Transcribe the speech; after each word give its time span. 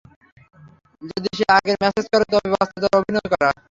যদি 1.01 1.29
সে 1.37 1.45
আগেও 1.57 1.79
ম্যাসেজ 1.81 2.05
করে, 2.11 2.25
তবে 2.31 2.47
ব্যস্ততার 2.53 2.97
অভিনয় 2.99 3.27
করা। 3.33 3.49